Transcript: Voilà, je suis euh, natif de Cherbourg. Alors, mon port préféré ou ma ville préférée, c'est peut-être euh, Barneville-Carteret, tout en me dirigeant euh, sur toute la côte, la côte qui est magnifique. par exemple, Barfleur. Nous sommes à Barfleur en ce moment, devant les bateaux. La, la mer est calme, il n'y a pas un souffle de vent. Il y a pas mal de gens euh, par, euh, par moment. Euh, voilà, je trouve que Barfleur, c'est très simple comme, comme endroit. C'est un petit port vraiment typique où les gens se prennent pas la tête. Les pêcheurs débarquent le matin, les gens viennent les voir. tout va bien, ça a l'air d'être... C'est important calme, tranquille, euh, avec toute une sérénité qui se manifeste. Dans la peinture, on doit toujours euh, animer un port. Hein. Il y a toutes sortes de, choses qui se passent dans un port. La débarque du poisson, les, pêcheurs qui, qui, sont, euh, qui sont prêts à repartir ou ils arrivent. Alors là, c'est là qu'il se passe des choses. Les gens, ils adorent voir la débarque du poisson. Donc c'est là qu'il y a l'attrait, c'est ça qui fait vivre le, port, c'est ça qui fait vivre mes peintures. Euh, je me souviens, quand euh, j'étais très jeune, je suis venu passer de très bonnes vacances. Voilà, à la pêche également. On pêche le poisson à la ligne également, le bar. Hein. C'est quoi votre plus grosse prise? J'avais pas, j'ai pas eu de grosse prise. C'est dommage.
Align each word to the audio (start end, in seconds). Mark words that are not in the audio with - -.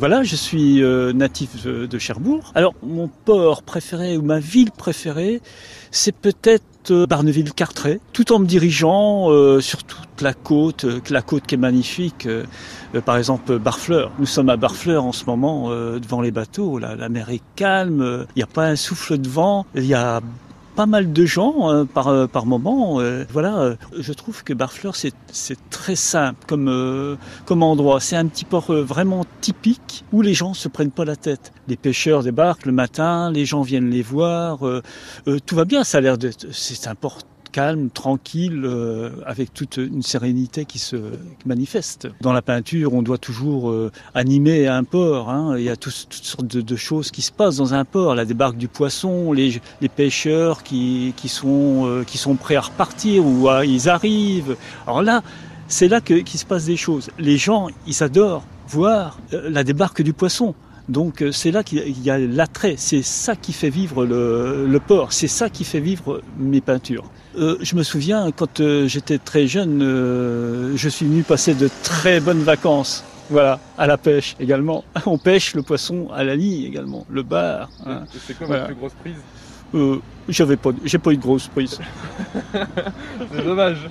Voilà, 0.00 0.24
je 0.24 0.34
suis 0.34 0.82
euh, 0.82 1.12
natif 1.12 1.66
de 1.66 1.98
Cherbourg. 2.00 2.50
Alors, 2.56 2.74
mon 2.82 3.06
port 3.06 3.62
préféré 3.62 4.16
ou 4.16 4.22
ma 4.22 4.40
ville 4.40 4.72
préférée, 4.72 5.40
c'est 5.92 6.10
peut-être 6.10 6.90
euh, 6.90 7.06
Barneville-Carteret, 7.06 8.00
tout 8.12 8.32
en 8.32 8.40
me 8.40 8.44
dirigeant 8.44 9.30
euh, 9.30 9.60
sur 9.60 9.84
toute 9.84 10.20
la 10.20 10.34
côte, 10.34 10.84
la 11.10 11.22
côte 11.22 11.46
qui 11.46 11.54
est 11.54 11.58
magnifique. 11.58 12.26
par 13.06 13.16
exemple, 13.18 13.56
Barfleur. 13.60 14.10
Nous 14.18 14.26
sommes 14.26 14.48
à 14.48 14.56
Barfleur 14.56 15.04
en 15.04 15.12
ce 15.12 15.26
moment, 15.26 15.70
devant 15.70 16.22
les 16.22 16.32
bateaux. 16.32 16.80
La, 16.80 16.96
la 16.96 17.08
mer 17.08 17.30
est 17.30 17.42
calme, 17.54 18.26
il 18.34 18.40
n'y 18.40 18.42
a 18.42 18.48
pas 18.48 18.66
un 18.66 18.76
souffle 18.76 19.16
de 19.16 19.28
vent. 19.28 19.64
Il 19.76 19.86
y 19.86 19.94
a 19.94 20.20
pas 20.74 20.86
mal 20.86 21.12
de 21.12 21.26
gens 21.26 21.70
euh, 21.70 21.84
par, 21.84 22.08
euh, 22.08 22.26
par 22.26 22.46
moment. 22.46 23.00
Euh, 23.00 23.24
voilà, 23.30 23.76
je 23.96 24.12
trouve 24.12 24.44
que 24.44 24.52
Barfleur, 24.52 24.94
c'est 24.96 25.14
très 25.70 25.96
simple 25.96 26.44
comme, 26.46 27.16
comme 27.46 27.62
endroit. 27.62 28.00
C'est 28.00 28.16
un 28.16 28.26
petit 28.26 28.44
port 28.44 28.72
vraiment 28.72 29.24
typique 29.40 30.04
où 30.12 30.22
les 30.22 30.34
gens 30.34 30.54
se 30.54 30.68
prennent 30.68 30.90
pas 30.90 31.04
la 31.04 31.16
tête. 31.16 31.52
Les 31.68 31.76
pêcheurs 31.76 32.22
débarquent 32.22 32.66
le 32.66 32.72
matin, 32.72 33.30
les 33.30 33.44
gens 33.44 33.62
viennent 33.62 33.90
les 33.90 34.02
voir. 34.02 34.60
tout 35.46 35.56
va 35.56 35.64
bien, 35.64 35.84
ça 35.84 35.98
a 35.98 36.00
l'air 36.00 36.18
d'être... 36.18 36.46
C'est 36.52 36.88
important 36.88 37.26
calme, 37.54 37.88
tranquille, 37.88 38.62
euh, 38.64 39.10
avec 39.26 39.54
toute 39.54 39.76
une 39.76 40.02
sérénité 40.02 40.64
qui 40.64 40.80
se 40.80 40.96
manifeste. 41.46 42.08
Dans 42.20 42.32
la 42.32 42.42
peinture, 42.42 42.94
on 42.94 43.02
doit 43.02 43.16
toujours 43.16 43.70
euh, 43.70 43.92
animer 44.12 44.66
un 44.66 44.82
port. 44.82 45.30
Hein. 45.30 45.56
Il 45.56 45.62
y 45.62 45.68
a 45.68 45.76
toutes 45.76 45.92
sortes 45.92 46.46
de, 46.46 46.76
choses 46.76 47.12
qui 47.12 47.22
se 47.22 47.30
passent 47.30 47.58
dans 47.58 47.72
un 47.72 47.84
port. 47.84 48.16
La 48.16 48.24
débarque 48.24 48.56
du 48.56 48.66
poisson, 48.66 49.32
les, 49.32 49.60
pêcheurs 49.94 50.64
qui, 50.64 51.14
qui, 51.16 51.28
sont, 51.28 51.86
euh, 51.86 52.02
qui 52.02 52.18
sont 52.18 52.34
prêts 52.34 52.56
à 52.56 52.62
repartir 52.62 53.24
ou 53.24 53.48
ils 53.64 53.88
arrivent. 53.88 54.56
Alors 54.88 55.02
là, 55.02 55.22
c'est 55.68 55.86
là 55.86 56.00
qu'il 56.00 56.26
se 56.26 56.44
passe 56.44 56.64
des 56.64 56.76
choses. 56.76 57.10
Les 57.20 57.36
gens, 57.38 57.68
ils 57.86 58.02
adorent 58.02 58.42
voir 58.66 59.20
la 59.30 59.62
débarque 59.62 60.02
du 60.02 60.12
poisson. 60.12 60.56
Donc 60.88 61.24
c'est 61.30 61.52
là 61.52 61.62
qu'il 61.62 62.02
y 62.02 62.10
a 62.10 62.18
l'attrait, 62.18 62.74
c'est 62.76 63.02
ça 63.02 63.36
qui 63.36 63.54
fait 63.54 63.70
vivre 63.70 64.04
le, 64.04 64.78
port, 64.86 65.14
c'est 65.14 65.28
ça 65.28 65.48
qui 65.48 65.64
fait 65.64 65.80
vivre 65.80 66.20
mes 66.38 66.60
peintures. 66.60 67.10
Euh, 67.36 67.56
je 67.60 67.74
me 67.74 67.82
souviens, 67.82 68.30
quand 68.30 68.60
euh, 68.60 68.86
j'étais 68.86 69.18
très 69.18 69.46
jeune, 69.46 69.80
je 70.76 70.88
suis 70.88 71.06
venu 71.06 71.22
passer 71.22 71.54
de 71.54 71.68
très 71.82 72.20
bonnes 72.20 72.42
vacances. 72.42 73.04
Voilà, 73.30 73.58
à 73.78 73.86
la 73.86 73.96
pêche 73.96 74.36
également. 74.38 74.84
On 75.06 75.18
pêche 75.18 75.54
le 75.54 75.62
poisson 75.62 76.08
à 76.12 76.24
la 76.24 76.36
ligne 76.36 76.64
également, 76.64 77.06
le 77.10 77.22
bar. 77.22 77.70
Hein. 77.86 78.04
C'est 78.26 78.36
quoi 78.36 78.46
votre 78.46 78.66
plus 78.66 78.74
grosse 78.74 78.92
prise? 79.00 79.16
J'avais 80.28 80.56
pas, 80.56 80.70
j'ai 80.84 80.98
pas 80.98 81.10
eu 81.10 81.16
de 81.16 81.22
grosse 81.22 81.48
prise. 81.48 81.78
C'est 83.32 83.44
dommage. 83.44 83.88